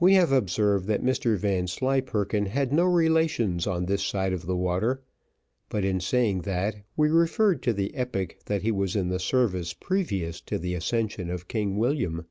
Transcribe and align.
We 0.00 0.14
have 0.14 0.32
observed 0.32 0.86
that 0.88 1.00
Mr 1.04 1.36
Vanslyperken 1.36 2.46
had 2.46 2.72
no 2.72 2.86
relations 2.86 3.68
on 3.68 3.86
this 3.86 4.02
side 4.04 4.32
of 4.32 4.46
the 4.46 4.56
water; 4.56 5.00
but 5.68 5.84
in 5.84 6.00
saying 6.00 6.40
that, 6.42 6.78
we 6.96 7.06
referred 7.08 7.62
to 7.62 7.72
the 7.72 7.94
epoch 7.94 8.36
that 8.46 8.62
he 8.62 8.72
was 8.72 8.96
in 8.96 9.10
the 9.10 9.20
service 9.20 9.74
previous 9.74 10.40
to 10.40 10.58
the 10.58 10.74
accession 10.74 11.30
of 11.30 11.46
King 11.46 11.76
William. 11.76 12.26